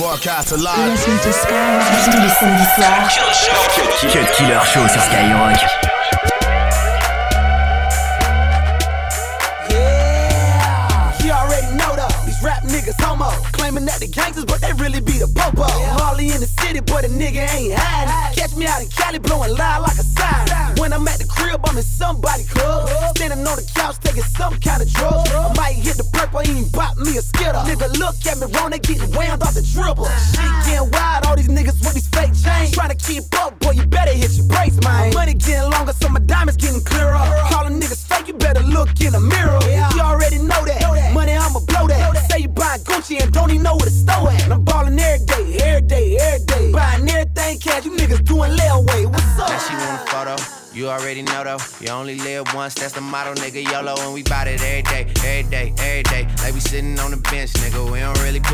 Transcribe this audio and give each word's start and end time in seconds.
Broadcast 0.00 0.52
alive. 0.52 0.98
Tous 1.04 2.10
les 2.22 2.28
samedis 2.30 2.64
soirs. 2.74 3.06
Cut 4.10 4.32
Killer 4.34 4.58
Show 4.64 4.88
sur 4.88 5.02
Skyrock. 5.02 6.39
Homo, 13.70 13.80
claiming 13.80 13.86
that 13.86 14.00
they 14.00 14.06
gangsters, 14.06 14.44
but 14.44 14.60
they 14.60 14.72
really 14.74 15.00
be 15.00 15.18
the 15.18 15.28
popo. 15.34 15.64
Harley 15.98 16.30
in 16.30 16.40
the 16.40 16.46
city, 16.46 16.80
but 16.80 17.04
a 17.04 17.08
nigga 17.08 17.46
ain't 17.54 17.74
hiding. 17.74 18.36
Catch 18.36 18.56
me 18.56 18.66
out 18.66 18.82
in 18.82 18.88
Cali, 18.88 19.18
blowing 19.18 19.56
loud 19.56 19.82
like 19.82 19.98
a 19.98 20.02
siren. 20.02 20.78
When 20.78 20.92
I'm 20.92 21.06
at 21.08 21.18
the 21.18 21.26
crib, 21.26 21.60
I'm 21.64 21.76
in 21.76 21.82
somebody 21.82 22.44
club. 22.44 22.88
Standing 23.16 23.46
on 23.46 23.56
the 23.56 23.66
couch, 23.74 23.98
taking 24.00 24.22
some 24.22 24.58
kind 24.60 24.82
of 24.82 24.88
drug. 24.92 25.28
I 25.28 25.52
might 25.56 25.76
hit 25.76 25.96
the 25.96 26.04
purple, 26.12 26.40
ain't 26.40 26.72
pop 26.72 26.96
me 26.98 27.16
a 27.16 27.22
skitter. 27.22 27.62
Nigga, 27.68 27.88
look 27.98 28.16
at 28.26 28.38
me 28.38 28.46
wrong, 28.54 28.70
they 28.70 28.78
getting 28.78 29.10
whammed 29.12 29.42
off 29.42 29.54
the 29.54 29.62
dribble. 29.62 30.08
Shit 30.32 30.50
getting 30.66 30.90
wild, 30.90 31.09
all 31.30 31.36
these 31.36 31.48
niggas 31.48 31.78
with 31.84 31.94
these 31.94 32.08
fake 32.08 32.34
chains. 32.34 32.72
Trying 32.72 32.90
to 32.90 32.98
keep 32.98 33.22
up, 33.38 33.58
boy, 33.60 33.70
you 33.70 33.86
better 33.86 34.12
hit 34.12 34.32
your 34.32 34.46
brakes, 34.46 34.76
man. 34.82 35.14
Money 35.14 35.34
getting 35.34 35.70
longer, 35.70 35.92
so 35.92 36.08
my 36.08 36.18
diamonds 36.20 36.56
getting 36.56 36.82
clearer. 36.82 37.14
Calling 37.50 37.78
niggas 37.80 38.04
fake, 38.06 38.26
you 38.26 38.34
better 38.34 38.62
look 38.62 38.88
in 39.00 39.12
the 39.12 39.20
mirror. 39.20 39.60
You 39.94 40.02
already 40.02 40.38
know 40.38 40.62
that. 40.66 41.14
Money, 41.14 41.32
I'ma 41.32 41.60
blow 41.60 41.86
that. 41.86 42.30
Say 42.30 42.40
you 42.40 42.48
buying 42.48 42.80
Gucci 42.80 43.22
and 43.22 43.32
don't 43.32 43.50
even 43.50 43.62
know 43.62 43.76
where 43.76 43.86
to 43.86 43.90
store 43.90 44.30
at. 44.30 44.50
I'm 44.50 44.64
ballin' 44.64 44.98
every 44.98 45.26
day, 45.26 45.58
every 45.62 45.86
day, 45.86 46.16
every 46.18 46.46
day. 46.46 46.72
Buying 46.72 47.08
everything 47.08 47.58
cash, 47.60 47.84
you 47.84 47.92
niggas 47.92 48.24
doing 48.24 48.50
layaway. 48.56 49.06
What's 49.06 49.38
up? 49.38 49.48
Now 49.48 49.58
she 49.58 49.74
want 49.74 50.02
a 50.02 50.10
photo. 50.10 50.60
You 50.72 50.88
already 50.88 51.22
know 51.22 51.42
though, 51.42 51.58
you 51.80 51.90
only 51.90 52.14
live 52.14 52.46
once, 52.54 52.74
that's 52.74 52.92
the 52.92 53.00
motto, 53.00 53.34
nigga. 53.34 53.60
YOLO, 53.60 53.96
and 54.02 54.14
we 54.14 54.22
bout 54.22 54.46
it 54.46 54.62
every 54.62 54.82
day, 54.82 55.04
every 55.26 55.50
day, 55.50 55.74
every 55.78 56.02
day. 56.04 56.28
Like 56.44 56.54
we 56.54 56.60
sitting 56.60 56.96
on 57.00 57.10
the 57.10 57.16
bench, 57.16 57.52
nigga. 57.54 57.90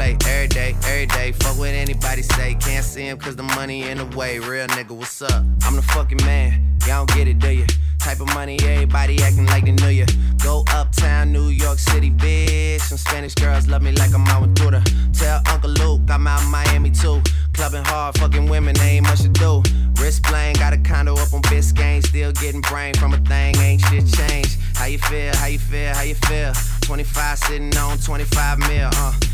Play 0.06 0.16
every 0.30 0.46
day, 0.46 0.77
every 0.84 1.06
day. 1.06 1.33
Fuck 1.33 1.59
what 1.59 1.70
anybody 1.70 2.23
say, 2.23 2.55
can't 2.60 2.84
see 2.84 3.09
him 3.09 3.19
cause 3.19 3.34
the 3.34 3.42
money 3.42 3.88
in 3.88 3.98
the 3.98 4.16
way. 4.16 4.38
Real 4.38 4.66
nigga, 4.68 4.93
what's 4.93 5.21
up? 5.21 5.43
I'm 5.65 5.74
the 5.74 5.82
fucking 5.82 6.24
man, 6.24 6.79
y'all 6.87 7.04
don't 7.04 7.16
get 7.16 7.26
it, 7.26 7.40
do 7.40 7.51
you? 7.51 7.66
Type 7.98 8.21
of 8.21 8.29
money, 8.29 8.57
everybody 8.63 9.21
acting 9.23 9.46
like 9.46 9.65
they 9.65 9.73
knew 9.73 9.88
you. 9.88 10.07
Go 10.45 10.65
uptown, 10.71 11.32
New 11.32 11.48
York 11.48 11.79
City, 11.79 12.10
bitch. 12.10 12.82
Some 12.82 12.98
Spanish 12.98 13.35
girls 13.35 13.66
love 13.66 13.82
me 13.82 13.90
like 13.93 14.15
I'm 14.15 14.24
out 14.29 14.43
with. 14.43 14.54
Tell 15.13 15.43
Uncle 15.51 15.71
Luke 15.71 16.02
I'm 16.09 16.26
out 16.29 16.43
in 16.43 16.51
Miami 16.51 16.91
too. 16.91 17.20
Clubbing 17.54 17.85
hard, 17.85 18.16
fucking 18.18 18.48
women, 18.48 18.79
ain't 18.80 19.04
much 19.04 19.23
to 19.23 19.29
do. 19.29 19.63
Wrist 20.01 20.23
playing, 20.23 20.54
got 20.54 20.73
a 20.73 20.79
condo 20.79 21.15
up 21.15 21.32
on 21.32 21.43
Biscayne. 21.43 22.07
Still 22.07 22.30
getting 22.30 22.60
brain 22.60 22.95
from 22.95 23.13
a 23.13 23.18
thing, 23.18 23.57
ain't 23.57 23.80
shit 23.80 24.07
changed. 24.07 24.59
How 24.76 24.85
you 24.85 24.98
feel, 24.98 25.35
how 25.35 25.46
you 25.46 25.59
feel, 25.59 25.95
how 25.95 26.02
you 26.02 26.15
feel? 26.15 26.52
25 26.82 27.38
sitting 27.38 27.76
on 27.76 27.98
25 27.98 28.59
mil, 28.59 28.91
uh. 28.93 29.13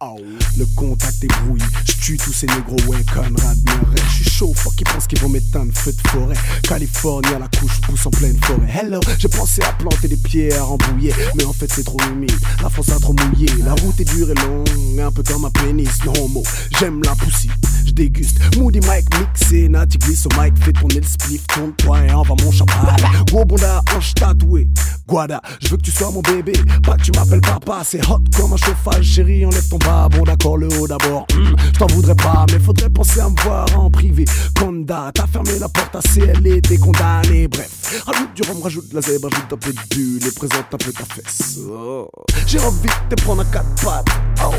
Oh. 0.00 0.18
Le 0.58 0.66
contact 0.76 1.24
est 1.24 1.28
brouillé, 1.28 1.64
j'tue 1.86 2.18
tous 2.18 2.32
ces 2.32 2.46
négros, 2.46 2.76
ouais, 2.86 3.02
Conrad 3.14 3.56
Murray. 3.64 4.02
J'suis 4.10 4.28
chaud, 4.28 4.52
fuck, 4.54 4.74
ils 4.78 4.84
pensent 4.84 5.06
qu'ils 5.06 5.18
vont 5.20 5.30
m'éteindre, 5.30 5.72
feu 5.74 5.90
de 5.90 6.08
forêt. 6.08 6.36
Californie 6.64 7.34
à 7.34 7.38
la 7.38 7.48
couche, 7.48 7.80
pousse 7.80 8.04
en 8.04 8.10
pleine 8.10 8.36
forêt. 8.42 8.68
Hello, 8.68 9.00
j'ai 9.18 9.28
pensé 9.28 9.62
à 9.62 9.72
planter 9.72 10.08
des 10.08 10.18
pierres 10.18 10.70
embrouillées, 10.70 11.14
mais 11.34 11.44
en 11.44 11.54
fait 11.54 11.70
c'est 11.72 11.84
trop 11.84 11.98
humide. 12.12 12.36
La 12.62 12.68
France 12.68 12.90
a 12.90 13.00
trop 13.00 13.14
mouillé, 13.14 13.48
la 13.64 13.72
route 13.72 13.98
est 13.98 14.04
dure 14.04 14.30
et 14.30 14.34
longue, 14.34 15.00
un 15.00 15.10
peu 15.10 15.22
comme 15.22 15.46
un 15.46 15.50
pénis, 15.50 16.04
non 16.04 16.12
homo. 16.24 16.42
J'aime 16.78 17.00
la 17.02 17.14
poussie, 17.14 17.50
j'déguste. 17.86 18.38
Moody 18.58 18.80
Mike 18.80 19.06
mixé, 19.18 19.66
Natty 19.70 19.96
glisse 19.96 20.26
au 20.26 20.40
mic, 20.40 20.52
fais 20.62 20.72
tourner 20.72 21.00
le 21.00 21.06
spliff, 21.06 21.46
tourne-toi 21.46 22.04
et 22.04 22.12
envoie 22.12 22.36
mon 22.42 22.52
champagne. 22.52 23.02
Gros 23.28 23.46
bonda, 23.46 23.82
hanche 23.94 24.12
tatoué. 24.12 24.68
Guada, 25.08 25.40
je 25.60 25.68
veux 25.68 25.76
que 25.76 25.82
tu 25.82 25.92
sois 25.92 26.10
mon 26.10 26.20
bébé, 26.20 26.52
pas 26.82 26.96
que 26.96 27.02
tu 27.02 27.12
m'appelles 27.12 27.40
papa, 27.40 27.82
c'est 27.84 28.04
hot 28.08 28.22
comme 28.36 28.52
un 28.52 28.56
chauffage, 28.56 29.04
chérie, 29.06 29.46
enlève 29.46 29.68
ton 29.68 29.78
bas, 29.86 30.08
bon 30.10 30.24
d'accord, 30.24 30.58
le 30.58 30.68
haut 30.78 30.86
d'abord, 30.86 31.26
hmm, 31.34 31.54
je 31.72 31.78
t'en 31.78 31.86
voudrais 31.86 32.14
pas, 32.14 32.44
mais 32.52 32.58
faudrait 32.58 32.90
penser 32.90 33.20
à 33.20 33.28
me 33.28 33.40
voir 33.42 33.66
en 33.78 33.90
privé. 33.90 34.24
Conda, 34.58 35.10
t'as 35.14 35.26
fermé 35.26 35.58
la 35.58 35.68
porte 35.68 35.96
à 35.96 36.00
CL 36.00 36.60
t'es 36.60 36.78
condamné, 36.78 37.48
bref, 37.48 38.02
rajoute 38.04 38.34
du 38.34 38.42
rhum, 38.42 38.62
rajoute 38.62 38.88
de 38.90 38.94
la 38.94 39.00
zèbre, 39.00 39.28
rajoute 39.30 39.52
un 39.52 39.56
peu 39.56 39.72
de 39.72 39.94
bulle 39.94 40.26
et 40.26 40.32
présente 40.32 40.66
un 40.72 40.76
peu 40.76 40.92
ta 40.92 41.04
fesse. 41.04 41.58
Oh. 41.70 42.08
J'ai 42.46 42.60
envie 42.60 42.88
de 43.10 43.14
te 43.14 43.22
prendre 43.22 43.42
à 43.42 43.44
quatre 43.44 43.84
pattes, 43.84 44.08
oh, 44.44 44.54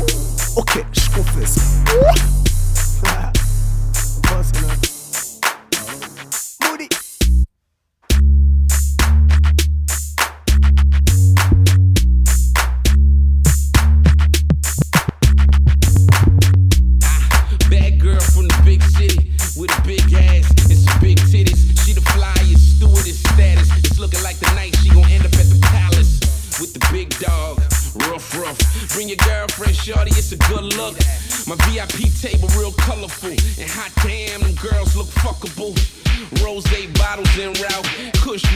ok, 0.56 0.84
je 0.92 1.16
confesse. 1.16 1.58
Moody. 4.60 4.87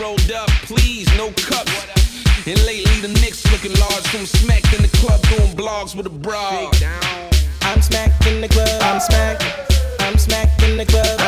Rolled 0.02 0.32
up, 0.32 0.48
please, 0.66 1.06
no 1.16 1.30
cups. 1.30 1.86
And 2.44 2.58
lately 2.66 3.00
the 3.00 3.08
Knicks 3.20 3.44
looking 3.52 3.72
large. 3.78 4.06
From 4.08 4.26
smacked 4.26 4.74
in 4.74 4.82
the 4.82 4.88
club 4.98 5.22
doing 5.22 5.54
blogs 5.54 5.94
with 5.94 6.06
a 6.06 6.10
bra. 6.10 6.70
I'm 7.62 7.80
smacked 7.80 8.26
in 8.26 8.40
the 8.40 8.48
club. 8.48 8.82
I'm 8.82 9.00
smacked. 9.00 9.44
I'm 10.00 10.18
smacked 10.18 10.60
in 10.64 10.76
the 10.76 10.86
club. 10.86 11.21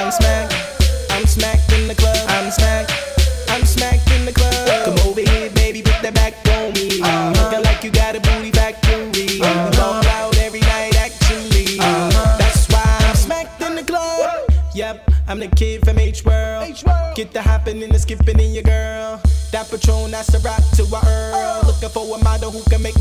That's 19.86 20.33
a 20.33 20.39
rock 20.39 20.63
to 20.77 20.84
a 20.84 21.01
Earl. 21.04 21.63
Looking 21.66 21.89
for 21.91 22.16
a 22.16 22.22
model 22.22 22.51
who 22.51 22.63
can 22.71 22.81
make 22.81 22.93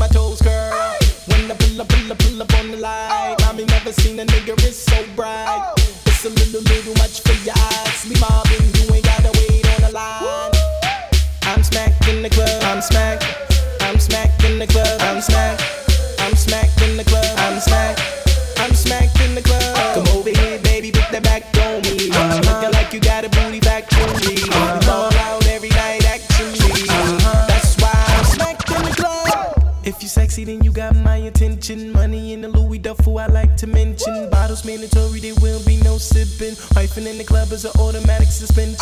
If 29.86 30.02
you 30.02 30.08
sexy, 30.08 30.44
then 30.44 30.64
you 30.64 30.72
got 30.72 30.96
my 30.96 31.16
attention. 31.16 31.92
Money 31.92 32.32
in 32.32 32.40
the 32.40 32.48
Louis 32.48 32.78
duffel, 32.78 33.18
I 33.18 33.26
like 33.26 33.54
to 33.58 33.66
mention. 33.66 34.30
bottles 34.30 34.64
mandatory, 34.64 35.20
there 35.20 35.34
will 35.42 35.62
be 35.66 35.76
no 35.82 35.98
sipping. 35.98 36.56
Hyphen 36.72 37.06
in 37.06 37.18
the 37.18 37.24
club 37.24 37.52
is 37.52 37.66
an 37.66 37.72
automatic 37.78 38.28
suspension. 38.28 38.78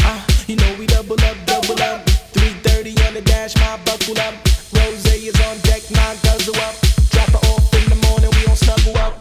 Ah, 0.00 0.22
you 0.46 0.56
know 0.56 0.76
we 0.78 0.84
double 0.86 1.14
up, 1.14 1.36
double 1.46 1.80
up. 1.80 2.04
330 2.36 2.90
on 3.08 3.14
the 3.14 3.22
dash, 3.22 3.56
my 3.56 3.78
buckle 3.86 4.20
up. 4.20 4.34
Rose 4.76 5.06
is 5.16 5.40
on 5.48 5.56
deck, 5.64 5.80
nine 5.90 6.18
guzzle 6.22 6.56
up. 6.60 6.76
Drop 7.08 7.28
it 7.28 7.44
off 7.48 7.64
in 7.80 7.88
the 7.88 7.96
morning, 8.06 8.28
we 8.36 8.44
don't 8.44 8.58
snuggle 8.58 9.00
up. 9.00 9.16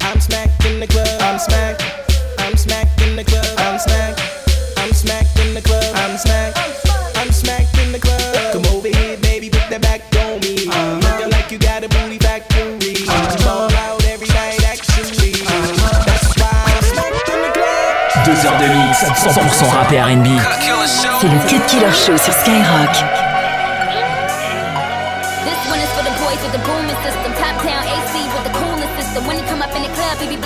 I'm 0.00 0.18
smacked 0.18 0.64
in 0.66 0.80
the 0.80 0.88
club, 0.88 1.22
I'm 1.22 1.38
smacked. 1.38 1.84
I'm 2.40 2.56
smacked 2.56 3.00
in 3.02 3.14
the 3.14 3.22
club, 3.22 3.46
I'm 3.58 3.78
smacked. 3.78 4.33
Deux 18.34 18.46
heures 18.46 18.58
de 18.58 18.66
mix, 18.66 19.04
100% 19.04 19.68
rap 19.68 19.92
et 19.92 20.00
R&B. 20.02 20.26
C'est 21.20 21.28
le 21.28 21.38
Cut 21.46 21.60
Killer 21.68 21.92
Show 21.92 22.18
sur 22.18 22.32
Skyrock. 22.32 23.23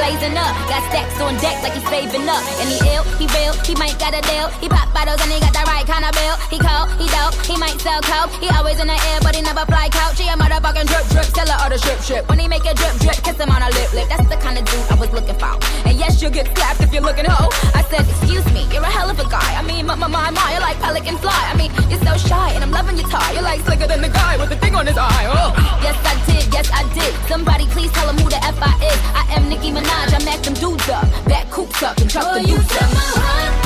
Blazing 0.09 0.37
up. 0.37 0.53
Got 0.69 0.83
stacks 0.89 1.21
on 1.21 1.37
deck 1.37 1.61
like 1.63 1.77
he's 1.77 1.85
saving 1.89 2.25
up. 2.29 2.41
And 2.61 2.69
he 2.73 2.79
ill, 2.97 3.05
he 3.21 3.27
real, 3.37 3.53
he 3.69 3.75
might 3.77 3.99
got 4.01 4.17
a 4.17 4.23
deal. 4.25 4.49
He 4.61 4.69
pop 4.69 4.89
bottles 4.97 5.21
and 5.21 5.31
he 5.31 5.39
got 5.41 5.53
the 5.53 5.65
right 5.69 5.85
kind 5.85 6.05
of 6.05 6.13
bill. 6.17 6.37
He 6.49 6.59
cold, 6.59 6.89
he 6.97 7.07
dope, 7.13 7.37
he 7.45 7.57
might 7.61 7.77
sell 7.81 8.01
coke. 8.01 8.33
He 8.41 8.49
always 8.57 8.81
in 8.81 8.89
the 8.89 8.97
air, 9.13 9.21
but 9.21 9.37
he 9.37 9.43
never 9.43 9.65
fly 9.69 9.89
couch. 9.93 10.19
He 10.19 10.29
a 10.29 10.37
motherfucking 10.37 10.89
drip 10.89 11.05
drip, 11.13 11.29
seller 11.37 11.57
or 11.61 11.69
the 11.69 11.79
strip 11.79 12.01
strip. 12.01 12.29
When 12.29 12.39
he 12.39 12.49
make 12.49 12.65
a 12.65 12.73
drip 12.73 12.97
drip, 13.05 13.21
kiss 13.21 13.37
him 13.37 13.51
on 13.53 13.61
a 13.61 13.69
lip 13.77 13.93
lip. 13.93 14.09
That's 14.09 14.29
the 14.29 14.41
kind 14.41 14.57
of 14.57 14.65
dude 14.65 14.89
I 14.89 14.97
was 14.97 15.13
looking 15.13 15.37
for. 15.37 15.53
And 15.85 15.99
yes, 15.99 16.23
you'll 16.23 16.33
get 16.33 16.49
slapped 16.57 16.81
if 16.81 16.93
you're 16.93 17.05
looking 17.05 17.29
hoe. 17.29 17.53
I 17.77 17.85
said, 17.93 18.09
excuse 18.09 18.47
me, 18.57 18.65
you're 18.73 18.83
a 18.83 18.93
hell 18.93 19.11
of 19.11 19.19
a 19.21 19.29
guy. 19.29 19.51
I 19.61 19.63
mean, 19.63 19.85
my 19.87 19.95
my 19.95 20.09
my 20.09 20.31
my, 20.31 20.49
you're 20.53 20.65
like 20.65 20.81
pelican 20.81 21.19
fly. 21.19 21.43
I 21.53 21.55
mean, 21.57 21.71
you're 21.93 22.01
so 22.01 22.17
shy, 22.17 22.53
and 22.57 22.65
I'm 22.65 22.73
loving 22.73 22.97
your 22.97 23.09
tie. 23.09 23.33
You're 23.33 23.45
like 23.45 23.61
slicker 23.61 23.87
than 23.87 24.01
the 24.01 24.09
guy 24.09 24.37
with 24.41 24.49
the 24.49 24.57
thing 24.57 24.75
on 24.75 24.87
his 24.87 24.97
eye. 24.97 25.27
Oh. 25.29 25.53
Yes, 25.85 25.97
I 26.05 26.15
did, 26.27 26.38
yes, 26.59 26.71
I 26.73 26.83
did. 26.95 27.15
Somebody 27.29 27.67
please 27.67 27.91
tell 27.93 28.09
him 28.09 28.17
who 28.19 28.29
the 28.29 28.43
F 28.45 28.59
I 28.61 28.75
is. 28.91 28.99
I 29.15 29.25
am 29.37 29.49
Nicki 29.49 29.71
Minaj, 29.71 30.15
I 30.15 30.25
mack 30.25 30.43
them 30.43 30.55
dudes 30.55 30.89
up. 30.89 31.07
Back 31.27 31.51
coops 31.51 31.83
up 31.83 31.97
and 31.99 32.11
chuck 32.11 32.35
the 32.35 32.49
youths 32.49 32.77
up. 32.83 33.58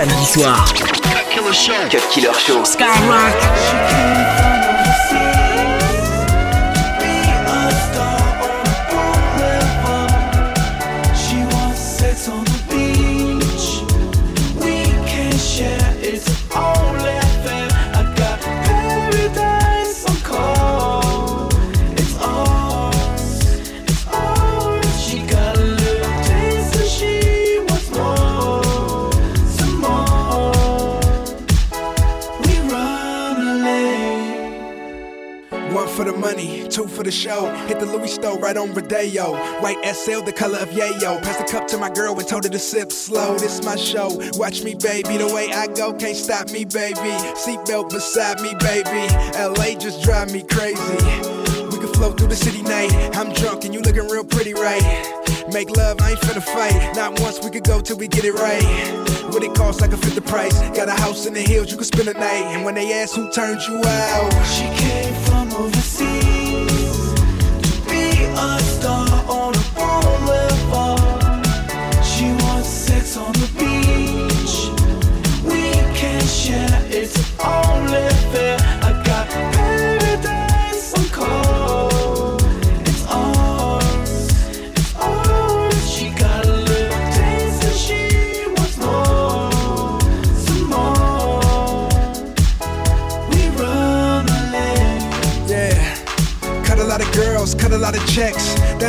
Samedi 0.00 0.24
soir, 0.24 0.64
Cut 1.90 2.08
Killer 2.08 2.32
Show. 2.32 2.64
Skyrock. 2.64 4.39
The 37.10 37.16
show. 37.16 37.52
Hit 37.66 37.80
the 37.80 37.86
Louis 37.86 38.12
store 38.12 38.38
right 38.38 38.56
on 38.56 38.72
Rodeo. 38.72 39.34
White 39.60 39.82
SL, 39.84 40.20
the 40.20 40.32
color 40.32 40.58
of 40.58 40.68
yayo. 40.68 41.20
Pass 41.22 41.38
the 41.38 41.44
cup 41.44 41.66
to 41.68 41.76
my 41.76 41.90
girl 41.90 42.16
and 42.16 42.28
told 42.28 42.44
her 42.44 42.50
to 42.50 42.58
sip 42.58 42.92
slow. 42.92 43.36
This 43.36 43.64
my 43.64 43.74
show. 43.74 44.10
Watch 44.34 44.62
me, 44.62 44.76
baby. 44.76 45.16
The 45.16 45.26
way 45.26 45.50
I 45.52 45.66
go 45.66 45.92
can't 45.92 46.16
stop 46.16 46.50
me, 46.52 46.64
baby. 46.64 47.12
Seatbelt 47.34 47.90
beside 47.90 48.40
me, 48.40 48.54
baby. 48.60 49.02
LA 49.34 49.76
just 49.76 50.02
drive 50.04 50.32
me 50.32 50.42
crazy. 50.42 50.96
We 51.72 51.78
can 51.82 51.92
flow 51.98 52.12
through 52.12 52.28
the 52.28 52.36
city 52.36 52.62
night. 52.62 52.92
I'm 53.16 53.32
drunk 53.32 53.64
and 53.64 53.74
you 53.74 53.80
looking 53.80 54.06
real 54.06 54.24
pretty, 54.24 54.54
right? 54.54 54.84
Make 55.52 55.76
love, 55.76 56.00
I 56.00 56.10
ain't 56.10 56.20
finna 56.20 56.44
fight. 56.44 56.94
Not 56.94 57.18
once 57.18 57.42
we 57.42 57.50
could 57.50 57.64
go 57.64 57.80
till 57.80 57.96
we 57.96 58.06
get 58.06 58.24
it 58.24 58.34
right. 58.34 58.62
What 59.34 59.42
it 59.42 59.54
costs, 59.54 59.82
I 59.82 59.88
can 59.88 59.98
fit 59.98 60.14
the 60.14 60.22
price. 60.22 60.56
Got 60.78 60.88
a 60.88 60.92
house 60.92 61.26
in 61.26 61.34
the 61.34 61.42
hills, 61.42 61.72
you 61.72 61.76
can 61.76 61.86
spend 61.86 62.08
a 62.08 62.14
night. 62.14 62.46
And 62.54 62.64
when 62.64 62.76
they 62.76 62.92
ask 62.92 63.16
who 63.16 63.28
turned 63.32 63.60
you 63.66 63.82
out, 63.84 64.30
She 64.46 64.66
came 64.78 65.14
from 65.24 65.52
overseas 65.52 66.39
on 69.30 69.59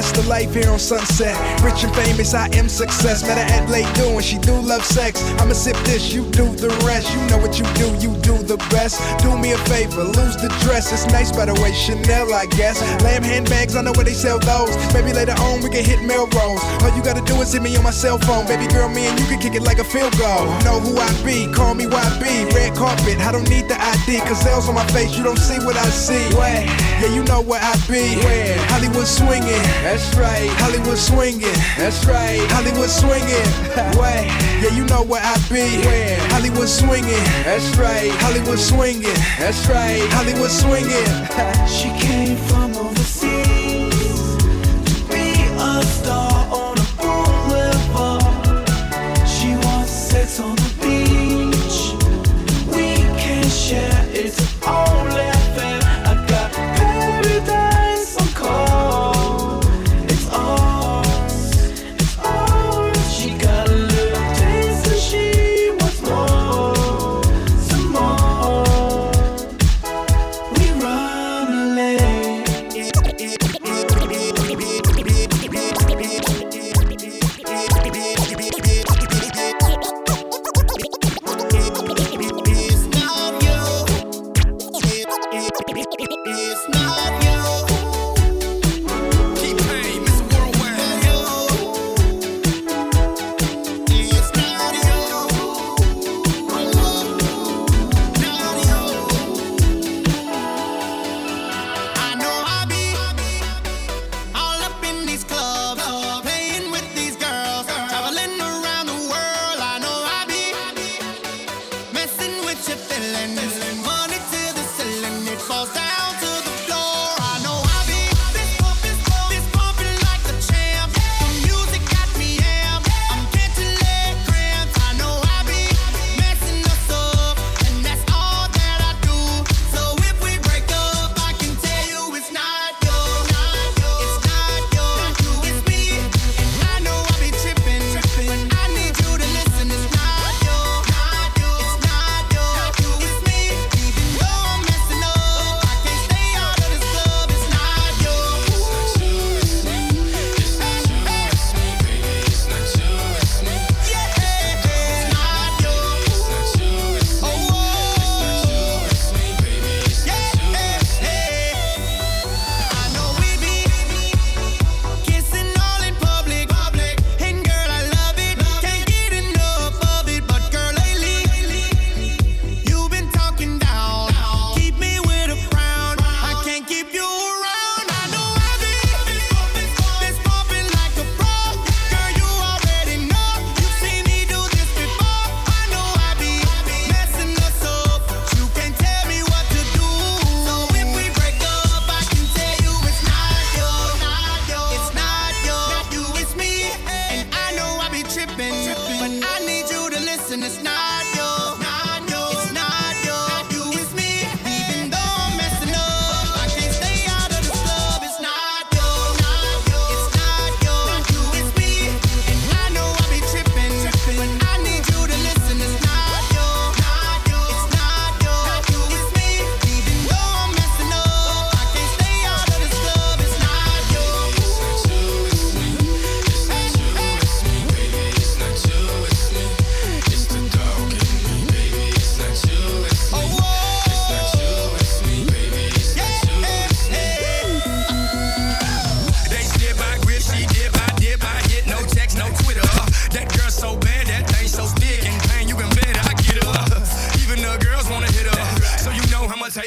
That's 0.02 0.18
the 0.18 0.28
life 0.28 0.52
here 0.56 0.68
on 0.68 0.80
Sunset. 0.80 1.38
Rich 1.62 1.84
and 1.84 1.94
famous, 1.94 2.34
I 2.34 2.48
am 2.58 2.68
success. 2.68 3.22
Met 3.22 3.38
her 3.38 3.46
at 3.54 3.70
late 3.70 3.86
doing, 3.94 4.20
she 4.22 4.40
do 4.40 4.54
love 4.60 4.84
sex. 4.84 5.22
I'ma 5.38 5.54
sip 5.54 5.78
this, 5.86 6.12
you 6.12 6.26
do 6.32 6.50
the 6.56 6.70
rest. 6.90 7.14
You 7.14 7.22
know 7.30 7.38
what 7.38 7.60
you 7.60 7.66
do, 7.78 7.86
you 8.02 8.18
do 8.26 8.34
the 8.42 8.58
best. 8.74 8.98
Do 9.22 9.38
me 9.38 9.52
a 9.52 9.60
favor, 9.70 10.02
lose 10.04 10.36
the 10.42 10.50
dress. 10.66 10.92
It's 10.92 11.06
nice 11.14 11.32
by 11.32 11.46
the 11.46 11.54
way, 11.62 11.72
Chanel, 11.74 12.34
I 12.34 12.48
guess. 12.48 12.82
Lamb 13.04 13.22
handbags, 13.22 13.76
I 13.76 13.84
know 13.84 13.92
where 13.94 14.04
they 14.04 14.18
sell 14.18 14.40
those. 14.40 14.74
Maybe 14.92 15.14
later 15.14 15.38
on 15.38 15.62
we 15.62 15.70
can 15.70 15.86
hit 15.86 16.02
Melrose. 16.02 16.66
All 16.82 16.90
you 16.98 17.04
gotta 17.04 17.22
do 17.22 17.40
is 17.40 17.54
hit 17.54 17.62
me 17.62 17.78
on 17.78 17.84
my 17.84 17.92
cell 17.92 18.18
phone. 18.18 18.48
Baby 18.48 18.66
girl, 18.74 18.90
me 18.90 19.06
and 19.06 19.20
you 19.20 19.28
can 19.28 19.40
kick 19.40 19.54
it 19.54 19.62
like 19.62 19.78
a 19.78 19.86
field 19.86 20.18
goal. 20.18 20.50
Know 20.66 20.82
who 20.82 20.98
I 20.98 21.14
be, 21.22 21.46
call 21.54 21.76
me 21.76 21.86
YB. 21.86 22.50
Red 22.56 22.74
carpet, 22.74 23.22
I 23.22 23.32
don't 23.32 23.48
need 23.48 23.70
the 23.70 23.78
ID. 23.78 24.18
Cause 24.26 24.48
L's 24.48 24.68
on 24.68 24.74
my 24.74 24.88
face, 24.88 25.16
you 25.16 25.24
don't 25.24 25.38
see 25.38 25.62
what 25.62 25.78
I 25.78 25.86
see. 25.94 26.26
Where? 26.34 26.66
Yeah, 26.98 27.14
you 27.14 27.24
know 27.26 27.42
where 27.42 27.62
I 27.62 27.78
be. 27.86 28.18
Where? 28.26 28.58
Hollywood 28.66 29.06
swinging. 29.06 29.62
That's 29.92 30.16
right. 30.16 30.50
Hollywood 30.52 30.98
swinging. 30.98 31.42
That's 31.76 32.06
right. 32.06 32.40
Hollywood 32.50 32.90
swinging. 32.90 33.28
Where? 34.00 34.24
Yeah, 34.64 34.74
you 34.74 34.86
know 34.86 35.04
where 35.04 35.22
I 35.22 35.36
be. 35.50 35.84
Where? 35.86 36.18
Hollywood 36.30 36.70
swinging. 36.70 37.26
That's 37.44 37.76
right. 37.76 38.10
Hollywood 38.24 38.58
swinging. 38.58 39.20
That's 39.38 39.68
right. 39.68 40.08
Hollywood 40.14 40.50
swinging. 40.50 40.88
She 41.68 41.90
came 42.00 42.38
from 42.48 42.74
overseas 42.78 44.38
to 44.40 44.96
be 45.12 45.34
a 45.60 45.84
star 45.84 46.31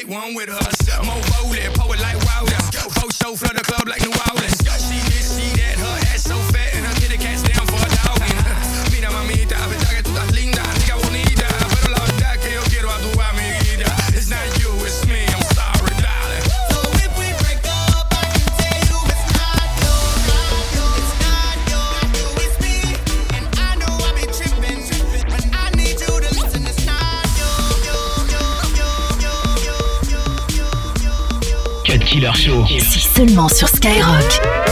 one 0.07 0.35
with 0.35 0.49
her. 0.49 1.03
Mo 1.03 1.13
Bowley, 1.31 1.61
poet 1.73 1.99
like 1.99 2.17
Wilder. 2.25 2.55
four 2.99 3.11
show 3.11 3.35
flood 3.35 3.55
the 3.55 3.63
club 3.63 3.87
like 3.87 4.01
New 4.01 4.13
Orleans. 4.29 4.57
She 4.85 4.97
is 5.17 5.24
Killer 32.25 32.33
Show. 32.33 32.65
C'est 32.79 32.99
seulement 32.99 33.47
sur 33.49 33.67
Skyrock. 33.67 34.64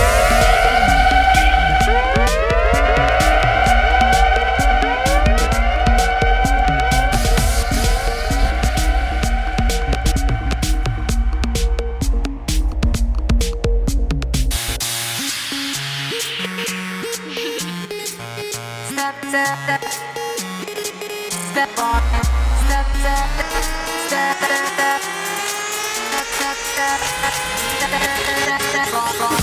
Bye. 29.20 29.43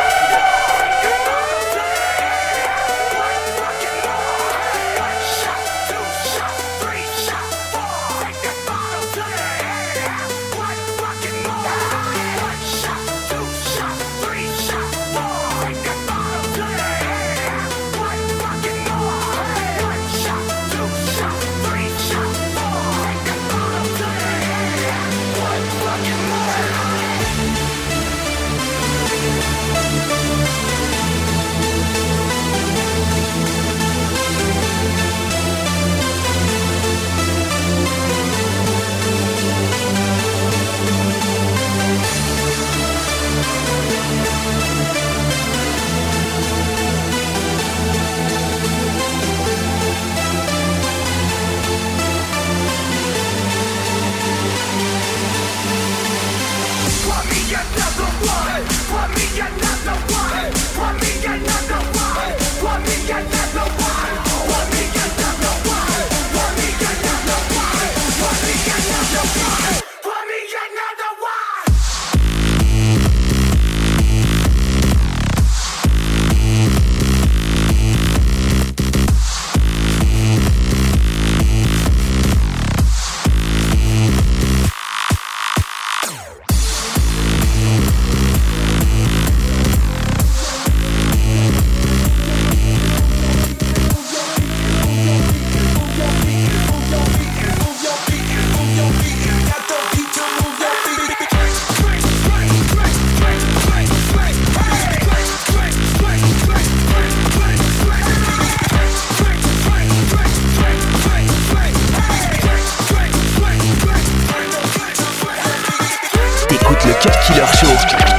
Killer 117.33 117.47
Show. 117.47 118.10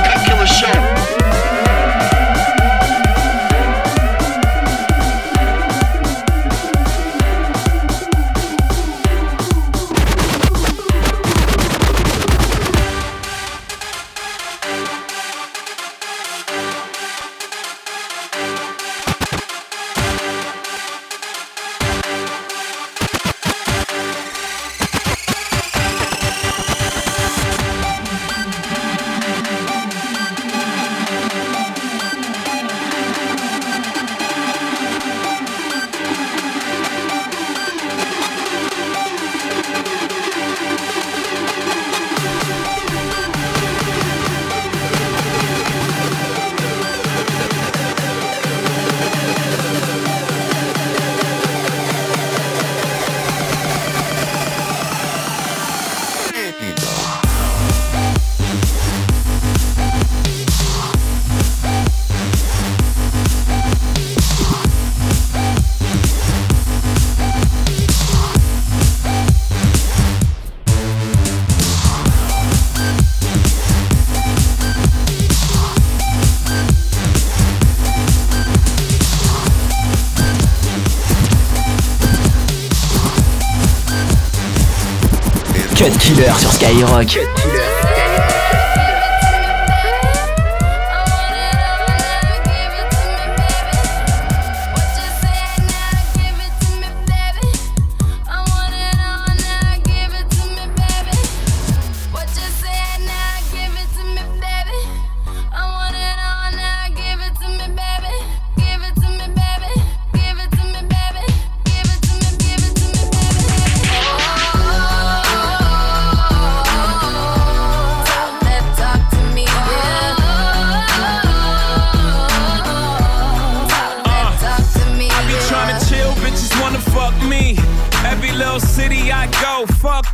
Sur 86.30 86.52
Skyrock. 86.52 87.18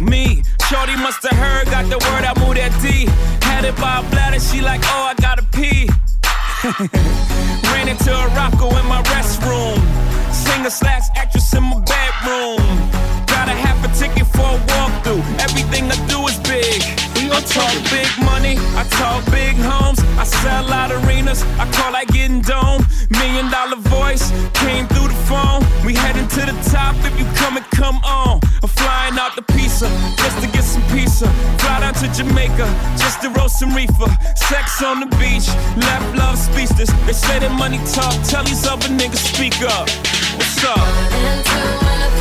me. 0.01 0.43
Shorty 0.69 0.97
must 0.97 1.23
have 1.23 1.39
heard, 1.39 1.67
got 1.67 1.85
the 1.91 1.99
word, 1.99 2.25
I 2.25 2.33
moved 2.41 2.59
that 2.59 2.73
D. 2.83 3.07
Had 3.47 3.65
it 3.65 3.77
by 3.77 4.01
a 4.01 4.11
bladder, 4.11 4.41
she 4.41 4.61
like, 4.61 4.81
oh, 4.85 5.11
I 5.11 5.15
gotta 5.21 5.43
pee. 5.43 5.89
Ran 7.73 7.89
into 7.89 8.11
a 8.11 8.29
rocko 8.35 8.69
in 8.79 8.87
my 8.87 9.03
restroom. 9.15 9.79
Singer 10.33 10.71
slash 10.71 11.05
actress 11.17 11.53
in 11.55 11.63
my 11.63 11.81
bedroom. 11.81 12.63
Got 13.27 13.49
a 13.49 13.57
half 13.57 13.79
a 13.85 13.89
ticket 13.99 14.27
for 14.27 14.47
a 14.47 14.59
walkthrough. 14.71 15.23
Everything 15.41 15.91
I 15.91 15.97
do 16.07 16.27
is 16.27 16.37
big. 16.47 16.83
I 17.31 17.41
talk 17.41 17.75
big 17.91 18.09
money. 18.25 18.57
I 18.77 18.85
talk 19.01 19.25
big 19.31 19.57
homes. 19.57 20.01
I 20.19 20.25
sell 20.25 20.73
out 20.73 20.91
arenas. 20.91 21.43
I 21.59 21.71
call 21.73 21.93
like 21.93 22.09
getting 22.09 22.41
dome. 22.41 22.85
Million 23.11 23.51
dollar 23.51 23.77
voice 23.77 24.31
came 24.55 24.87
through 24.89 25.09
the 25.09 25.21
phone. 25.29 25.65
We 25.85 25.95
heading 25.95 26.29
to 26.29 26.41
the 26.47 26.57
top 26.71 26.97
if 27.05 27.15
you 27.19 27.27
come 27.37 27.57
and 27.57 27.67
come 27.71 27.97
on. 28.05 28.41
I'm 28.63 28.69
flying 28.69 29.19
out 29.19 29.37
the 29.37 29.43
pizza 29.43 29.89
just 30.17 30.41
to 30.43 30.49
get 30.49 30.65
some 30.65 30.83
pizza. 30.93 31.29
Fly 31.59 31.81
down 31.81 31.95
to 31.95 32.09
Jamaica 32.13 32.67
just 32.97 33.23
to 33.23 33.31
roast 33.31 33.59
some 33.59 33.75
reefer. 33.75 34.11
Sex 34.37 34.83
on 34.83 35.01
the 35.01 35.11
beach, 35.17 35.49
left 35.77 36.17
love 36.17 36.39
speechless. 36.39 36.91
They 37.07 37.13
say 37.13 37.39
that 37.39 37.53
money 37.53 37.79
talk. 37.93 38.15
Tell 38.29 38.45
these 38.45 38.67
other 38.67 38.89
niggas 38.89 39.23
speak 39.35 39.61
up. 39.63 39.89
What's 40.37 40.65
up? 40.65 42.18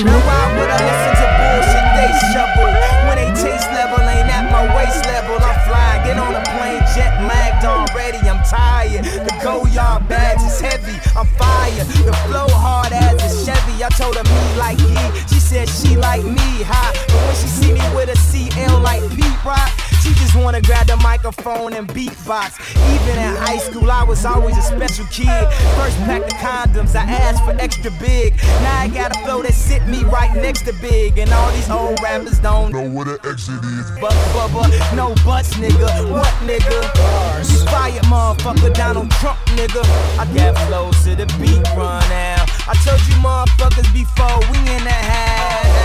you 0.00 0.39
microphone 21.30 21.74
and 21.74 21.88
beatbox. 21.88 22.58
Even 22.94 23.18
in 23.18 23.36
high 23.36 23.58
school, 23.58 23.90
I 23.90 24.02
was 24.02 24.24
always 24.24 24.56
a 24.58 24.62
special 24.62 25.04
kid. 25.06 25.46
First 25.76 25.96
pack 25.98 26.22
of 26.22 26.32
condoms, 26.38 26.94
I 26.96 27.02
asked 27.02 27.44
for 27.44 27.52
extra 27.60 27.90
big. 28.00 28.36
Now 28.62 28.80
I 28.80 28.88
got 28.88 29.16
a 29.16 29.18
flow 29.24 29.42
that 29.42 29.54
sit 29.54 29.86
me 29.86 30.02
right 30.04 30.34
next 30.34 30.64
to 30.66 30.72
big. 30.80 31.18
And 31.18 31.30
all 31.30 31.50
these 31.52 31.70
old 31.70 32.00
rappers 32.02 32.38
don't 32.40 32.72
know 32.72 32.88
what 32.88 33.06
an 33.08 33.18
exit 33.24 33.62
is. 33.62 33.90
But, 34.00 34.14
but, 34.34 34.52
but, 34.52 34.70
no 34.94 35.14
buts, 35.24 35.54
nigga. 35.54 36.10
What, 36.10 36.26
nigga? 36.42 36.78
You 37.50 37.64
fired, 37.66 38.02
motherfucker, 38.04 38.74
Donald 38.74 39.10
Trump, 39.22 39.38
nigga. 39.54 39.82
I 40.18 40.26
got 40.34 40.58
flows 40.66 41.04
to 41.04 41.14
the 41.14 41.26
beat 41.38 41.62
run 41.76 42.02
now. 42.10 42.44
I 42.66 42.74
told 42.84 43.00
you 43.06 43.14
motherfuckers 43.22 43.90
before, 43.92 44.40
we 44.50 44.58
in 44.58 44.84
the 44.84 44.90
house. 44.90 45.80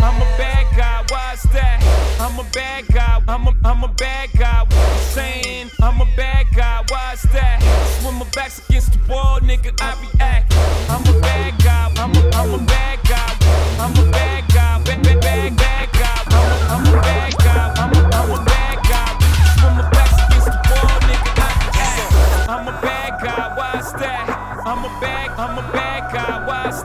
I'm 0.00 0.16
a 0.16 0.24
bad 0.38 0.66
guy, 0.76 1.04
why's 1.10 1.42
that? 1.54 1.97
I'm 2.20 2.38
a 2.38 2.44
bad 2.52 2.86
guy. 2.88 3.22
I'm 3.28 3.46
a, 3.46 3.54
I'm 3.64 3.84
a 3.84 3.88
bad 3.88 4.30
guy. 4.36 4.64
What 4.64 4.74
you 4.74 4.98
saying? 5.14 5.70
I'm 5.80 6.00
a 6.00 6.06
bad 6.16 6.46
guy. 6.54 6.84
Why's 6.88 7.22
that? 7.34 7.62
When 8.04 8.16
my 8.16 8.26
back's 8.34 8.58
against 8.68 8.92
the 8.92 8.98
wall, 9.12 9.38
nigga, 9.40 9.72
I 9.80 9.94
react. 10.02 10.52
I'm 10.90 11.02
a 11.06 11.20
bad 11.20 11.62
guy. 11.62 11.92
I'm 11.96 12.14
a, 12.16 12.30
I'm 12.34 12.54
a 12.54 12.58
bad 12.64 12.98
guy. 13.08 13.36
I'm 13.78 13.92
a 13.92 14.10
bad 14.10 14.44
guy. 14.52 14.82
Bad, 14.84 15.02
bad, 15.04 15.20
bad, 15.20 15.56
bad 15.56 15.92
guy. 15.92 16.24
I'm 16.34 16.42
a, 16.42 16.56
I'm 16.74 16.86
a 16.86 17.02
bad 17.02 17.38
guy. 17.38 17.74
I'm 17.78 17.94
a, 17.94 18.00
I'm 18.16 18.30
a 18.30 18.44
bad 18.44 18.78
guy. 18.90 19.10
When 19.62 19.76
my 19.78 19.90
back's 19.90 20.18
against 20.26 20.50
the 20.50 20.58
wall, 20.74 20.98
nigga, 21.06 22.48
I'm 22.48 22.66
a 22.66 22.72
bad 22.82 23.22
guy. 23.22 23.38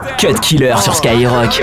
That? 0.04 0.18
Cut 0.20 0.42
Killer 0.42 0.78
sur 0.78 0.94
Skyrock. 0.94 1.60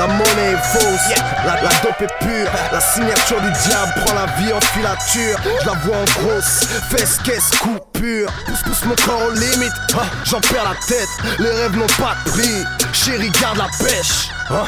La 0.00 0.06
monnaie 0.06 0.52
est 0.52 0.78
fausse, 0.78 1.14
la, 1.44 1.56
dope 1.82 2.00
est 2.00 2.24
pure. 2.24 2.50
La 2.72 2.80
signature 2.80 3.38
du 3.42 3.50
diable 3.50 3.92
prend 3.96 4.14
la 4.14 4.24
vie 4.40 4.50
en 4.50 4.60
filature. 4.62 5.38
Je 5.44 5.66
la 5.66 5.74
vois 5.74 5.96
en 5.98 6.22
grosse, 6.22 6.64
fesse, 6.88 7.18
caisse, 7.22 7.50
coupure. 7.60 8.32
Pousse, 8.46 8.62
pousse 8.62 8.84
mon 8.86 8.94
corps 8.94 9.26
aux 9.26 9.32
limites, 9.32 9.72
ah, 9.92 10.06
j'en 10.24 10.40
perds 10.40 10.64
la 10.64 10.86
tête. 10.86 11.10
Les 11.38 11.50
rêves 11.50 11.76
n'ont 11.76 11.86
pas 12.02 12.16
de 12.24 12.30
prix, 12.30 12.64
chérie 12.94 13.30
garde 13.42 13.58
la 13.58 13.68
pêche. 13.78 14.30
Ah, 14.48 14.64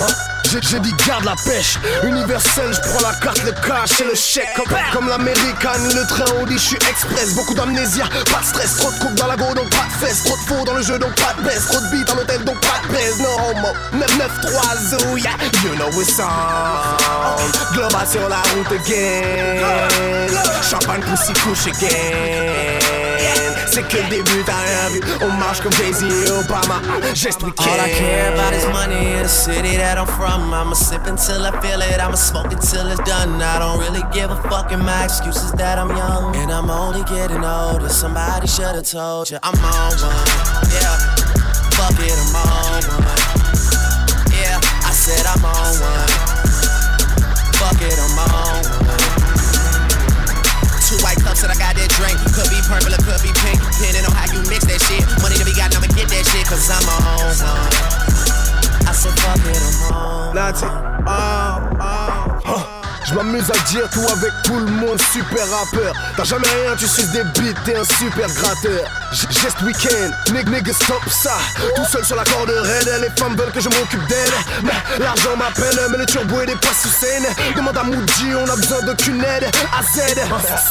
ah. 0.00 0.33
J'ai 0.62 0.78
dit 0.78 0.94
garde 1.06 1.24
la 1.24 1.34
pêche, 1.44 1.78
universel, 2.04 2.72
je 2.72 2.80
prends 2.80 3.00
la 3.00 3.14
carte, 3.18 3.42
le 3.44 3.52
cash 3.52 4.00
et 4.00 4.04
le 4.04 4.14
chèque. 4.14 4.48
Comme, 4.54 4.66
comme 4.92 5.08
l'américaine, 5.08 5.94
le 5.94 6.06
train 6.06 6.24
on 6.40 6.46
dit 6.46 6.54
je 6.54 6.58
suis 6.58 6.76
express. 6.76 7.34
Beaucoup 7.34 7.54
d'amnésia, 7.54 8.04
pas 8.30 8.38
de 8.38 8.44
stress, 8.44 8.76
trop 8.76 8.92
de 8.92 8.98
coupe 8.98 9.14
dans 9.14 9.26
la 9.26 9.36
go 9.36 9.52
donc 9.54 9.68
pas 9.70 9.86
de 9.86 10.06
fesses. 10.06 10.22
Trop 10.22 10.36
de 10.36 10.42
faux 10.42 10.64
dans 10.64 10.74
le 10.74 10.82
jeu 10.82 10.98
donc 10.98 11.12
pas 11.16 11.34
de 11.36 11.42
baisse, 11.42 11.66
trop 11.66 11.80
de 11.80 11.90
beat 11.90 12.08
en 12.10 12.18
hôtel 12.18 12.44
donc 12.44 12.60
pas 12.60 12.80
de 12.86 12.92
baisse. 12.92 13.18
No 13.18 13.30
homo, 13.50 13.68
993 13.94 14.90
zoo, 14.90 15.16
yeah, 15.16 15.36
you 15.64 15.74
know 15.74 16.00
it's 16.00 16.20
on 16.20 17.74
Global 17.74 18.06
sur 18.06 18.28
la 18.28 18.42
route 18.54 18.72
again. 18.72 19.58
Champagne 20.62 21.02
pussy 21.02 21.32
couche 21.32 21.66
again 21.66 22.83
C'est 23.74 23.82
que 23.88 23.96
le 23.96 24.08
début, 24.08 24.44
t'as 24.46 24.52
rien 24.52 24.88
vu 24.92 25.00
On 25.20 25.32
marche 25.32 25.60
comme 25.60 25.72
Jay-Z 25.72 26.04
et 26.04 26.30
Obama 26.30 26.80
week-end 27.42 27.54
All 27.58 27.80
I 27.80 27.90
care 27.90 28.32
about 28.32 28.54
is 28.54 28.64
money 28.68 29.16
in 29.16 29.24
the 29.24 29.28
city 29.28 29.76
that 29.76 29.98
I'm 29.98 30.06
from. 30.06 30.54
I'ma 30.54 30.74
sip 30.74 31.04
until 31.08 31.44
I 31.44 31.50
feel 31.60 31.80
it, 31.80 31.98
I'ma 31.98 32.14
smoke 32.14 32.52
it 32.52 32.60
till 32.60 32.86
it's 32.86 33.02
done. 33.02 33.42
I 33.42 33.58
don't 33.58 33.80
really 33.80 34.04
give 34.12 34.30
a 34.30 34.36
fuck, 34.48 34.70
and 34.70 34.80
my 34.80 35.02
excuse 35.02 35.42
is 35.42 35.50
that 35.58 35.80
I'm 35.80 35.90
young. 35.90 36.36
And 36.36 36.52
I'm 36.52 36.70
only 36.70 37.02
getting 37.10 37.42
older, 37.44 37.88
somebody 37.88 38.46
should've 38.46 38.86
told 38.86 39.32
you 39.32 39.38
I'm 39.42 39.58
on 39.58 39.92
one. 39.98 40.22
Yeah, 40.70 40.94
fuck 41.74 41.98
it, 41.98 42.14
I'm 42.14 42.36
on 42.46 42.82
one. 42.94 43.18
Yeah, 44.38 44.86
I 44.86 44.92
said 44.94 45.26
I'm 45.26 45.44
on 45.44 45.74
one. 45.82 46.10
Fuck 47.58 47.82
it, 47.82 47.98
I'm 47.98 48.18
on 48.20 48.78
one. 48.78 48.83
White 51.04 51.20
cups 51.20 51.44
that 51.44 51.52
I 51.52 51.56
got 51.60 51.76
that 51.76 51.92
drink. 52.00 52.16
Could 52.32 52.48
be 52.48 52.64
purple 52.64 52.88
or 52.88 53.02
could 53.04 53.20
be 53.20 53.28
pink. 53.44 53.60
Depending 53.76 54.08
on 54.08 54.16
how 54.16 54.24
you 54.32 54.40
mix 54.48 54.64
that 54.64 54.80
shit. 54.80 55.04
Money 55.20 55.36
to 55.36 55.44
be 55.44 55.52
got, 55.52 55.76
I'ma 55.76 55.84
get 55.92 56.08
that 56.08 56.24
shit. 56.24 56.48
Cause 56.48 56.64
I'm 56.72 56.80
on 56.88 57.28
one. 57.44 58.88
I 58.88 58.92
said, 58.96 59.12
fuck 59.20 59.36
it, 59.44 59.60
I'm. 59.92 60.32
Nazi. 60.32 60.64
Ah, 60.64 61.60
ah, 61.76 61.76
ah. 61.78 62.23
Je 63.06 63.14
m'amuse 63.14 63.50
à 63.50 63.58
dire 63.70 63.88
tout 63.90 64.04
avec 64.10 64.32
tout 64.44 64.56
le 64.58 64.64
monde, 64.66 64.98
super 65.12 65.44
rappeur. 65.50 65.94
T'as 66.16 66.24
jamais 66.24 66.48
rien, 66.48 66.74
tu 66.76 66.86
suces 66.88 67.10
des 67.10 67.22
beats, 67.22 67.60
t'es 67.64 67.76
un 67.76 67.84
super 67.84 68.26
gratteur. 68.28 68.80
J- 69.12 69.26
Geste 69.30 69.60
week-end, 69.62 70.10
nigga, 70.32 70.50
nigga, 70.50 70.72
stop 70.72 71.02
ça. 71.10 71.36
Tout 71.76 71.84
seul 71.84 72.04
sur 72.04 72.16
la 72.16 72.24
corde 72.24 72.48
raide, 72.50 72.90
les 73.02 73.10
femmes 73.22 73.36
veulent 73.36 73.52
que 73.52 73.60
je 73.60 73.68
m'occupe 73.68 74.06
d'elles. 74.08 74.32
Mais 74.62 74.72
l'argent 75.04 75.36
m'appelle, 75.36 75.78
mais 75.90 75.98
le 75.98 76.06
turbo 76.06 76.40
il 76.42 76.50
est 76.50 76.60
pas 76.60 76.72
sous 76.80 76.88
scène. 76.88 77.24
Demande 77.54 77.76
à 77.76 77.82
Moody, 77.84 78.34
on 78.34 78.48
a 78.50 78.56
besoin 78.56 78.80
d'aucune 78.82 79.22
aide. 79.22 79.50
À 79.78 79.82
Z, 79.82 80.14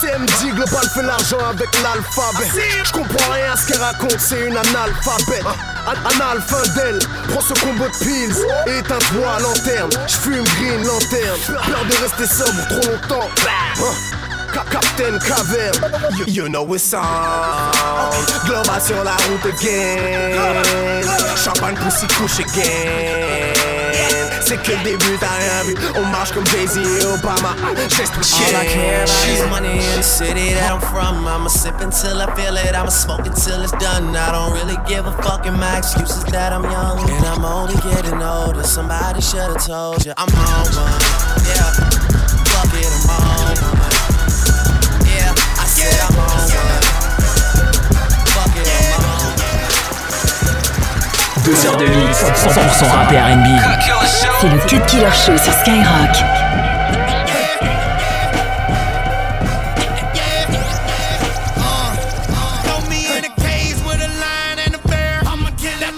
CMD, 0.02 0.56
Global 0.56 0.90
fait 0.94 1.04
l'argent 1.04 1.38
avec 1.50 1.70
l'alphabet. 1.84 2.50
Je 2.84 2.92
comprends 2.92 3.32
rien 3.32 3.54
à 3.54 3.58
ce 3.58 3.68
qu'elle 3.68 3.82
raconte, 3.82 4.18
c'est 4.20 4.40
une 4.48 4.58
analphabète. 4.58 5.44
An- 5.86 6.10
Analphabète, 6.16 7.08
prends 7.30 7.42
ce 7.42 7.54
combo 7.60 7.86
de 7.86 7.98
pills 8.04 8.36
et 8.68 8.78
éteins-toi 8.80 9.28
à 9.36 9.40
lanterne. 9.42 9.90
J'fume 10.08 10.44
green 10.44 10.84
lanterne, 10.86 11.40
peur 11.48 11.86
de 11.86 11.96
rester 12.02 12.26
sobre 12.26 12.68
trop 12.70 12.92
longtemps. 12.92 13.30
Hein? 13.80 13.94
Ca- 14.54 14.66
Captain 14.72 15.18
Caverne, 15.20 15.92
you, 16.28 16.48
know 16.48 16.74
it's 16.76 16.94
on. 16.94 18.46
Global 18.46 18.82
sur 18.82 19.04
la 19.04 19.12
route 19.28 19.46
again. 19.60 21.02
Champagne 21.36 21.76
pussy 21.76 22.08
couche 22.08 22.40
again. 22.40 23.33
C'est 24.54 24.62
que 24.62 24.78
le 24.78 24.84
début, 24.84 25.18
t'as 25.20 25.30
rien 25.30 25.64
vu. 25.66 25.76
On 25.96 26.06
marche 26.12 26.32
comme 26.32 26.46
Jay-Z 26.46 26.78
et 26.78 27.06
Obama. 27.06 27.56
All 27.64 27.76
I 27.76 28.68
care 28.68 29.04
about 29.04 29.28
is 29.28 29.42
money 29.50 29.80
in 29.80 29.98
the 29.98 30.04
city 30.04 30.54
that 30.54 30.72
I'm 30.72 30.80
from. 30.80 31.26
I'ma 31.26 31.50
sip 31.50 31.82
until 31.82 32.22
I 32.22 32.28
feel 32.36 32.56
it, 32.58 32.76
I'ma 32.76 32.92
smoke 32.92 33.26
it 33.26 33.34
till 33.34 33.64
it's 33.64 33.72
done. 33.82 34.16
I 34.16 34.32
don't 34.32 34.54
really 34.54 34.78
give 34.86 35.08
a 35.08 35.12
fuck, 35.24 35.48
and 35.48 35.60
my 35.60 35.80
excuse 35.80 36.12
is 36.12 36.24
that 36.26 36.54
I'm 36.54 36.66
young. 36.70 37.00
And 37.10 37.26
I'm 37.26 37.44
only 37.44 37.74
getting 37.82 38.22
older, 38.22 38.62
somebody 38.62 39.22
should've 39.22 39.58
told 39.66 40.06
you 40.06 40.14
I'm 40.18 40.30
on 40.30 40.70
one. 40.78 41.02
Yeah, 41.50 41.74
fuck 42.54 42.70
it, 42.78 42.86
I'm 42.86 43.10
on 43.10 43.58
one. 43.58 43.90
Yeah, 45.10 45.34
I 45.58 45.66
said 45.66 45.98
I'm 45.98 46.13
Deux 51.46 51.66
heures 51.66 51.76
de 51.76 51.86
mix, 51.86 52.24
100% 52.24 52.90
rap 52.90 53.12
et 53.12 53.18
R&B. 53.18 53.48
C'est 54.40 54.48
le 54.48 54.58
Cut 54.60 54.80
Killer 54.88 55.12
Show 55.12 55.38
sur 55.38 55.54
Skyrock. 55.54 56.16
Throw 62.64 62.80
me 62.90 63.08
in 63.18 63.26
a 63.26 63.30
cage 63.42 63.76
with 63.86 64.02
a 64.02 64.08
lion 64.08 64.60
and 64.66 64.76
a 64.76 64.88
bear. 64.88 65.22
I'ma 65.26 65.50
kill 65.58 65.78
that 65.82 65.94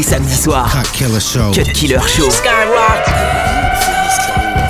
les 0.00 0.06
samedis 0.06 0.44
soirs, 0.44 0.72
Cut 0.72 0.90
Killer 0.92 1.20
Show. 1.20 1.50
Cut 1.52 1.72
Killer 1.74 2.00
Show. 2.08 2.30
Yeah. 2.42 4.69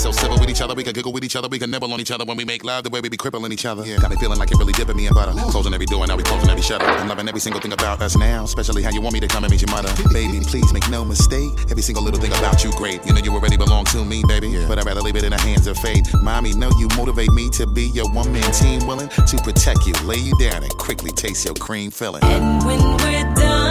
So 0.00 0.10
civil 0.10 0.38
with 0.38 0.48
each 0.48 0.60
other. 0.60 0.74
We 0.74 0.82
can 0.82 0.92
giggle 0.92 1.12
with 1.12 1.24
each 1.24 1.36
other. 1.36 1.48
We 1.48 1.58
can 1.58 1.70
nibble 1.70 1.92
on 1.92 2.00
each 2.00 2.10
other 2.10 2.24
when 2.24 2.36
we 2.36 2.44
make 2.44 2.64
love. 2.64 2.84
The 2.84 2.90
way 2.90 3.00
we 3.00 3.08
be 3.08 3.16
crippling 3.16 3.52
each 3.52 3.66
other. 3.66 3.84
Yeah. 3.84 3.98
Got 3.98 4.10
me 4.10 4.16
feeling 4.16 4.38
like 4.38 4.50
it 4.50 4.56
really 4.56 4.72
dipping 4.72 4.96
me 4.96 5.06
in 5.06 5.14
butter. 5.14 5.32
Closing 5.50 5.74
every 5.74 5.86
door, 5.86 6.06
now 6.06 6.16
we 6.16 6.22
closing 6.22 6.48
every 6.48 6.62
shutter. 6.62 6.86
I'm 6.86 7.08
loving 7.08 7.28
every 7.28 7.40
single 7.40 7.60
thing 7.60 7.72
about 7.72 8.00
us 8.00 8.16
now. 8.16 8.44
Especially 8.44 8.82
how 8.82 8.90
you 8.90 9.00
want 9.00 9.12
me 9.12 9.20
to 9.20 9.28
come 9.28 9.44
and 9.44 9.50
meet 9.50 9.60
your 9.60 9.70
mother. 9.70 9.92
Baby, 10.12 10.40
please 10.40 10.72
make 10.72 10.88
no 10.88 11.04
mistake. 11.04 11.52
Every 11.70 11.82
single 11.82 12.02
little 12.02 12.20
thing 12.20 12.32
about 12.32 12.64
you 12.64 12.72
great. 12.72 13.04
You 13.04 13.12
know 13.12 13.20
you 13.20 13.32
already 13.32 13.56
belong 13.56 13.84
to 13.86 14.04
me, 14.04 14.22
baby. 14.26 14.64
But 14.66 14.78
I'd 14.78 14.86
rather 14.86 15.02
leave 15.02 15.16
it 15.16 15.24
in 15.24 15.30
the 15.30 15.40
hands 15.40 15.66
of 15.66 15.76
fate. 15.78 16.08
Mommy, 16.22 16.54
know 16.54 16.70
you 16.78 16.88
motivate 16.96 17.30
me 17.32 17.50
to 17.50 17.66
be 17.66 17.88
your 17.88 18.08
one 18.10 18.32
man 18.32 18.50
team, 18.52 18.86
willing 18.86 19.08
to 19.08 19.36
protect 19.38 19.86
you, 19.86 19.92
lay 20.04 20.16
you 20.16 20.36
down, 20.38 20.62
and 20.62 20.72
quickly 20.78 21.10
taste 21.10 21.44
your 21.44 21.54
cream 21.54 21.90
filling. 21.90 22.24
And 22.24 22.64
when 22.64 22.80
we're 22.80 23.34
done, 23.34 23.69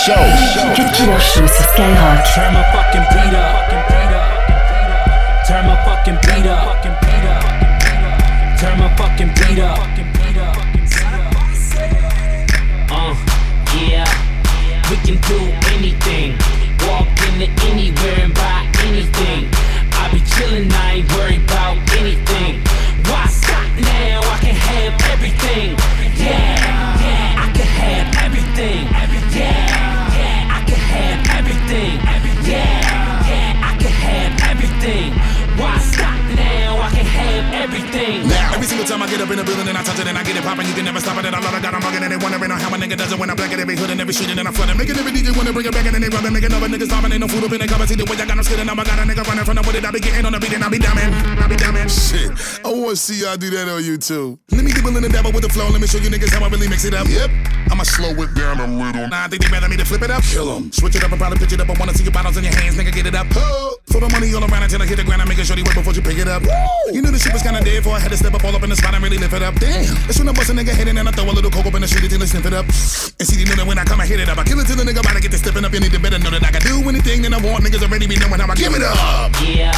Show. 0.00 0.24
Cut 0.74 0.92
Killer 0.94 1.20
Show 1.20 1.46
sur 1.46 1.64
Skyrock. 1.72 2.24
Turn 2.34 2.54
my 2.54 2.62
fucking 2.72 3.04
beat 3.12 3.34
up. 3.36 3.70
Turn 5.46 5.66
my 5.66 5.76
fucking 5.84 6.18
beat 6.22 6.46
up. 6.46 6.82
Turn 8.58 8.78
my 8.78 8.88
fucking 8.96 9.28
beat 9.36 9.60
up. 9.60 9.91
You 40.72 40.76
can 40.76 40.84
never 40.86 41.00
stop 41.00 41.18
it. 41.18 41.26
And 41.26 41.36
I 41.36 41.40
love 41.40 41.54
it, 41.54 41.62
got 41.62 41.74
and 41.74 42.01
they 42.01 42.01
wondering 42.22 42.50
on 42.50 42.60
how 42.60 42.70
a 42.70 42.78
nigga 42.78 42.96
does 42.96 43.12
it 43.12 43.18
when 43.18 43.28
I 43.28 43.34
black 43.34 43.52
it 43.52 43.58
every 43.58 43.76
hood 43.76 43.90
and 43.90 44.00
every 44.00 44.14
street 44.14 44.30
and 44.30 44.38
then 44.38 44.46
I 44.46 44.52
flood 44.52 44.70
it. 44.70 44.76
Making 44.78 44.96
every 44.96 45.12
DJ 45.12 45.36
wanna 45.36 45.52
bring 45.52 45.66
it 45.66 45.74
back 45.74 45.84
and 45.84 45.94
then 45.94 46.02
they 46.02 46.08
rub 46.08 46.24
it, 46.24 46.30
making 46.30 46.52
other 46.54 46.68
niggas 46.68 46.86
stopping. 46.86 47.12
Ain't 47.12 47.20
no 47.20 47.28
food 47.28 47.44
up 47.44 47.52
in 47.52 47.60
the 47.60 47.66
cover. 47.66 47.86
See 47.86 47.96
the 47.98 48.06
way 48.06 48.16
I 48.16 48.24
got 48.24 48.38
them 48.38 48.44
skidding. 48.46 48.66
Now 48.66 48.78
I 48.78 48.84
got 48.86 48.98
a 48.98 49.02
nigga 49.02 49.26
running 49.26 49.44
from 49.44 49.56
the 49.58 49.62
wood 49.66 49.84
I 49.84 49.90
be 49.90 50.00
getting 50.00 50.24
on 50.24 50.32
the 50.32 50.40
beat 50.40 50.54
and 50.54 50.64
I 50.64 50.68
be 50.70 50.78
dumbing. 50.78 51.10
I 51.42 51.46
be 51.50 51.56
dumbing. 51.56 51.90
Shit, 51.90 52.30
I 52.64 52.70
wanna 52.70 52.96
see 52.96 53.26
y'all 53.26 53.36
do 53.36 53.50
that 53.50 53.66
on 53.68 53.82
YouTube. 53.82 54.38
Let 54.54 54.64
me 54.64 54.72
dibble 54.72 54.96
in 54.96 55.02
the 55.02 55.10
dabble 55.10 55.32
with 55.32 55.42
the 55.42 55.50
flow. 55.50 55.68
Let 55.68 55.80
me 55.82 55.86
show 55.90 55.98
you 55.98 56.10
niggas 56.10 56.30
how 56.30 56.44
I 56.44 56.48
really 56.48 56.68
mix 56.68 56.84
it 56.84 56.94
up. 56.94 57.08
Yep. 57.08 57.30
I'ma 57.70 57.82
slow 57.84 58.14
it 58.14 58.30
down 58.34 58.60
a 58.60 58.66
little. 58.68 59.08
Nah, 59.08 59.24
I 59.24 59.28
think 59.28 59.42
they 59.42 59.50
better 59.50 59.68
me 59.68 59.76
to 59.76 59.84
flip 59.84 60.02
it 60.02 60.10
up. 60.10 60.22
Kill 60.22 60.46
'em. 60.54 60.70
Switch 60.70 60.94
it 60.94 61.02
up 61.02 61.10
and 61.10 61.18
probably 61.18 61.38
pitch 61.38 61.52
it 61.52 61.60
up. 61.60 61.70
I 61.70 61.74
wanna 61.78 61.94
see 61.94 62.04
your 62.04 62.12
bottles 62.12 62.36
in 62.36 62.44
your 62.44 62.54
hands, 62.54 62.76
nigga. 62.76 62.92
Get 62.92 63.06
it 63.06 63.14
up. 63.14 63.26
Throw 63.32 64.00
the 64.00 64.08
money 64.12 64.32
all 64.34 64.44
around 64.44 64.62
until 64.62 64.82
I 64.82 64.86
hit 64.86 64.96
the 64.96 65.04
ground. 65.04 65.22
I'm 65.22 65.28
making 65.28 65.44
sure 65.44 65.56
they 65.56 65.62
wait 65.62 65.74
before 65.74 65.92
you 65.92 66.02
pick 66.02 66.18
it 66.18 66.28
up. 66.28 66.42
You 66.92 67.00
knew 67.02 67.10
the 67.10 67.18
shit 67.18 67.32
was 67.32 67.42
kinda 67.42 67.64
dead 67.64 67.82
before 67.82 67.96
I 67.96 68.00
had 68.00 68.10
to 68.12 68.16
step 68.16 68.34
up 68.34 68.44
all 68.44 68.54
up 68.54 68.62
in 68.62 68.70
the 68.70 68.76
spot 68.76 68.94
and 68.94 69.02
really 69.02 69.18
lift 69.18 69.34
it 69.34 69.42
up. 69.42 69.58
Damn. 69.58 69.94
That's 70.06 70.18
when 70.18 70.28
I 70.28 70.32
bust 70.32 70.50
a 70.50 70.52
nigga 70.52 70.72
head 70.76 70.88
and 70.88 70.98
I 71.08 71.12
throw 71.12 71.24
a 71.24 71.32
little 71.32 71.50
coke 71.50 71.66
up 71.66 71.74
in 71.74 71.82
the 71.82 71.88
street 71.88 72.11
it 72.20 72.52
up. 72.52 72.66
And 72.66 73.24
see, 73.24 73.40
they 73.40 73.48
know 73.48 73.56
that 73.56 73.66
when 73.66 73.78
I 73.78 73.84
come, 73.84 74.00
I 74.00 74.06
hit 74.06 74.20
it 74.20 74.28
up. 74.28 74.36
I 74.36 74.44
kill 74.44 74.60
it 74.60 74.66
till 74.66 74.76
the 74.76 74.84
nigga 74.84 75.00
about 75.00 75.16
to 75.16 75.22
get 75.22 75.32
to 75.32 75.38
stepping 75.38 75.64
up. 75.64 75.72
You 75.72 75.80
need 75.80 75.92
to 75.92 76.00
better 76.00 76.18
know 76.18 76.28
that 76.28 76.44
I 76.44 76.50
can 76.52 76.60
do 76.60 76.84
anything 76.88 77.22
that 77.22 77.32
I 77.32 77.40
want. 77.40 77.64
Niggas 77.64 77.80
already 77.80 78.06
be 78.06 78.20
knowing 78.20 78.36
how 78.36 78.50
I 78.50 78.54
give 78.54 78.74
it 78.74 78.82
up. 78.84 79.32
Yeah, 79.40 79.72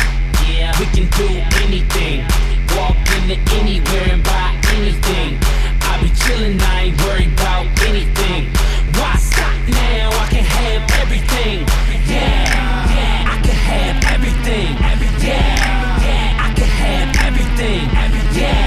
yeah, 0.50 0.74
we 0.82 0.86
can 0.90 1.06
do 1.14 1.28
anything. 1.62 2.26
Walk 2.74 2.98
into 3.14 3.38
anywhere 3.54 4.18
and 4.18 4.22
buy 4.26 4.50
anything. 4.74 5.38
I 5.86 6.02
be 6.02 6.10
chillin', 6.10 6.58
I 6.58 6.90
ain't 6.90 6.98
worried 7.06 7.30
about 7.38 7.70
anything. 7.86 8.50
Why 8.98 9.14
stop 9.14 9.54
now? 9.70 10.10
I 10.10 10.26
can 10.34 10.42
have 10.42 10.82
everything. 11.06 11.62
Yeah, 12.10 12.50
yeah, 12.98 13.30
I 13.30 13.36
can 13.46 13.54
have 13.54 13.98
everything. 14.10 14.74
Yeah, 15.22 15.54
yeah, 16.02 16.46
I 16.46 16.50
can 16.50 16.66
have 16.66 17.10
everything. 17.30 17.86
Yeah, 18.34 18.63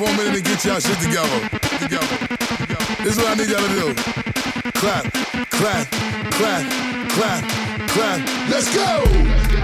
for 0.00 0.08
a 0.08 0.16
minute 0.16 0.36
and 0.36 0.44
get 0.44 0.64
y'all 0.64 0.80
shit 0.80 0.98
together. 0.98 1.48
Together. 1.78 2.16
together. 2.56 3.04
This 3.04 3.12
is 3.12 3.18
what 3.18 3.28
I 3.28 3.34
need 3.34 3.50
y'all 3.50 3.60
to 3.60 3.68
do. 3.68 3.94
Clap, 4.72 5.12
clap, 5.50 5.90
clap, 6.30 7.10
clap, 7.10 7.88
clap. 7.90 8.48
Let's 8.48 8.74
go! 8.74 9.59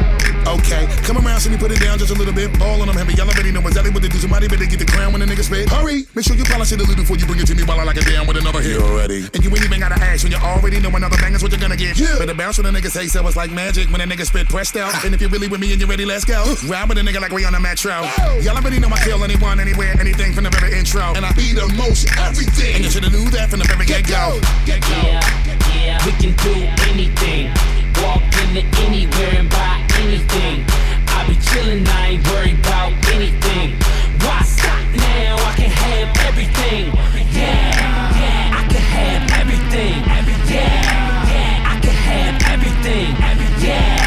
Okay, 0.46 0.86
come 1.02 1.18
around, 1.18 1.40
see 1.40 1.50
me 1.50 1.56
put 1.58 1.72
it 1.72 1.80
down 1.80 1.98
just 1.98 2.10
a 2.10 2.14
little 2.14 2.32
bit. 2.32 2.56
Ball 2.58 2.80
on 2.80 2.86
them 2.86 2.96
heavy, 2.96 3.14
y'all 3.14 3.28
already 3.28 3.50
know 3.50 3.60
exactly 3.66 3.90
what 3.90 4.02
to 4.02 4.08
do. 4.08 4.18
Somebody 4.18 4.46
better 4.46 4.64
get 4.64 4.78
the 4.78 4.86
crown 4.86 5.10
when 5.12 5.20
the 5.20 5.26
nigga 5.26 5.42
spit. 5.42 5.68
Hurry, 5.68 6.06
make 6.14 6.24
sure 6.24 6.36
you 6.36 6.44
polish 6.44 6.70
it 6.70 6.78
a 6.78 6.84
little 6.86 6.94
before 6.94 7.16
you 7.16 7.26
bring 7.26 7.40
it 7.40 7.46
to 7.50 7.54
me 7.54 7.64
while 7.64 7.80
I 7.80 7.84
lock 7.84 7.96
it 7.96 8.06
down 8.06 8.26
with 8.28 8.36
another 8.36 8.62
hit. 8.62 8.78
You 8.78 8.86
already. 8.86 9.26
And 9.34 9.42
you 9.42 9.50
ain't 9.50 9.64
even 9.64 9.80
gotta 9.80 9.98
ask 9.98 10.22
when 10.22 10.30
you 10.30 10.38
already 10.38 10.78
know 10.78 10.90
another 10.94 11.18
bang 11.18 11.34
is 11.34 11.42
what 11.42 11.50
you're 11.50 11.60
gonna 11.60 11.76
get. 11.76 11.98
Yeah. 11.98 12.14
Better 12.18 12.34
bounce 12.34 12.58
when 12.62 12.72
the 12.72 12.78
nigga 12.78 12.90
say 12.90 13.08
so. 13.08 13.26
It's 13.26 13.34
like 13.36 13.50
magic 13.50 13.90
when 13.90 14.00
a 14.00 14.06
nigga 14.06 14.24
spit 14.24 14.46
pressed 14.48 14.76
out. 14.76 14.92
Ah. 14.94 15.02
And 15.04 15.14
if 15.14 15.20
you're 15.20 15.30
really 15.30 15.48
with 15.48 15.58
me 15.60 15.72
and 15.72 15.80
you're 15.80 15.90
ready, 15.90 16.04
let's 16.04 16.24
go. 16.24 16.38
Ride 16.70 16.88
with 16.88 16.98
a 16.98 17.02
nigga 17.02 17.20
like 17.20 17.32
we 17.32 17.44
on 17.44 17.54
a 17.54 17.60
metro. 17.60 17.92
Oh. 18.06 18.38
Y'all 18.40 18.56
already 18.56 18.78
know 18.78 18.88
I 18.88 19.02
kill 19.02 19.24
anyone, 19.24 19.58
anywhere, 19.58 19.98
anything 19.98 20.32
from 20.32 20.44
the 20.44 20.50
very 20.50 20.78
intro. 20.78 21.10
And 21.18 21.26
I 21.26 21.32
Be 21.32 21.52
the 21.52 21.66
most 21.74 22.06
everything. 22.22 22.76
and 22.76 22.84
you 22.84 22.90
should've 22.90 23.10
knew 23.12 23.28
that 23.30 23.50
from 23.50 23.58
the 23.58 23.66
very 23.66 23.84
get 23.84 24.06
go. 24.06 24.38
Get 24.64 24.80
go. 24.82 24.94
Yeah, 24.94 25.20
yeah, 25.74 26.06
we 26.06 26.12
can 26.22 26.32
do 26.38 26.54
anything. 26.86 27.50
Walk 28.02 28.22
into 28.46 28.62
anywhere 28.86 29.34
and 29.42 29.50
buy 29.50 29.85
anything. 30.02 30.64
I 31.08 31.26
be 31.28 31.34
chillin', 31.36 31.86
I 31.88 32.06
ain't 32.08 32.26
worried 32.28 32.58
about 32.60 32.92
anything. 33.14 33.68
Why 34.24 34.42
stop 34.42 34.84
now? 34.94 35.36
I 35.36 35.52
can 35.56 35.70
have 35.70 36.08
everything. 36.28 36.92
Yeah, 37.32 38.20
yeah, 38.22 38.60
I 38.60 38.62
can 38.72 38.84
have 38.98 39.24
everything. 39.40 39.96
Yeah, 40.48 40.72
yeah, 41.32 41.72
I 41.72 41.76
can 41.80 41.96
have 42.10 42.36
everything. 42.54 43.08
Yeah, 43.66 44.05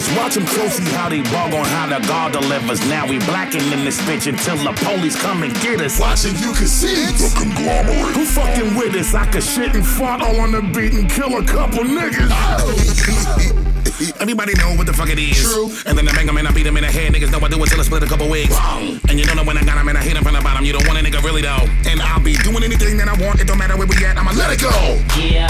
everything. 0.00 0.22
Watch 0.22 0.34
them 0.34 0.46
closely 0.46 0.90
how 0.92 1.08
they 1.08 1.22
bug 1.22 1.54
on 1.54 1.64
how 1.64 1.86
the 1.86 2.06
God 2.06 2.32
delivers. 2.32 2.80
Now 2.88 3.06
we 3.06 3.18
blacking 3.20 3.62
in 3.72 3.84
this 3.84 4.00
bitch 4.02 4.26
until 4.26 4.56
the 4.56 4.72
police 4.84 5.20
come 5.20 5.42
and 5.42 5.52
get 5.60 5.80
us. 5.80 6.00
Watching 6.00 6.34
you 6.36 6.52
can 6.52 6.66
see 6.66 7.04
it. 7.04 7.14
The 7.16 7.32
conglomerate. 7.36 8.16
Who 8.16 8.24
fucking 8.24 8.76
with 8.76 8.94
us? 8.94 9.14
I 9.14 9.26
could 9.26 9.42
shit 9.42 9.74
and 9.74 9.86
fart 9.86 10.22
all 10.22 10.40
on 10.40 10.52
the 10.52 10.62
beat 10.62 10.94
and 10.94 11.08
kill 11.10 11.36
a 11.36 11.44
couple 11.44 11.84
niggas. 11.84 12.30
Oh. 12.30 13.66
Everybody 14.20 14.54
know 14.54 14.74
what 14.76 14.86
the 14.86 14.92
fuck 14.92 15.10
it 15.10 15.18
is. 15.18 15.36
True. 15.42 15.68
And 15.84 15.96
then 15.96 16.08
I 16.08 16.12
bang 16.12 16.28
'em 16.28 16.36
and 16.36 16.48
I 16.48 16.52
beat 16.52 16.64
beat 16.64 16.66
'em 16.66 16.76
in 16.76 16.84
the 16.84 16.90
head. 16.90 17.12
Niggas 17.12 17.30
know 17.32 17.40
I 17.40 17.48
do 17.48 17.62
it 17.62 17.68
till 17.68 17.80
I 17.80 17.84
split 17.84 18.02
a 18.02 18.06
couple 18.06 18.28
wigs. 18.28 18.56
And 19.08 19.18
you 19.18 19.24
don't 19.26 19.36
know 19.36 19.44
that 19.44 19.46
when 19.46 19.58
I 19.58 19.60
got 19.60 19.76
got 19.76 19.78
'em 19.78 19.88
and 19.88 19.98
I 19.98 20.02
hit 20.02 20.16
'em 20.16 20.22
from 20.24 20.34
the 20.34 20.40
bottom, 20.40 20.64
you 20.64 20.72
don't 20.72 20.86
want 20.86 20.98
a 20.98 21.02
nigga 21.02 21.22
really 21.22 21.42
though. 21.42 21.68
And 21.86 22.00
I'll 22.00 22.20
be 22.20 22.34
doing 22.36 22.64
anything 22.64 22.96
that 22.98 23.08
I 23.08 23.14
want. 23.14 23.40
It 23.40 23.46
don't 23.46 23.58
matter 23.58 23.76
where 23.76 23.86
we 23.86 23.96
at. 24.04 24.16
I'ma 24.16 24.32
let 24.32 24.50
it 24.52 24.60
go. 24.60 24.72
Yeah, 25.18 25.48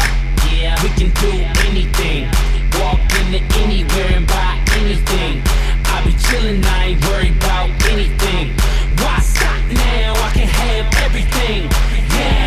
yeah, 0.50 0.82
we 0.82 0.88
can 0.90 1.10
do 1.20 1.30
anything. 1.68 2.59
Walk 2.78 3.00
into 3.18 3.40
anywhere 3.58 4.12
and 4.16 4.26
buy 4.26 4.58
anything. 4.78 5.42
I 5.84 6.02
be 6.04 6.12
chillin', 6.12 6.64
I 6.64 6.84
ain't 6.86 7.04
worried 7.06 7.36
about 7.36 7.70
anything. 7.90 8.54
Why 9.00 9.18
stop 9.20 9.62
now? 9.70 10.14
I 10.14 10.30
can 10.34 10.48
have 10.48 10.86
everything. 11.04 11.68
Yeah, 12.16 12.46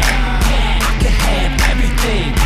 yeah, 0.51 0.89
I 0.89 0.93
can 1.01 1.11
have 1.11 1.53
everything. 1.71 2.42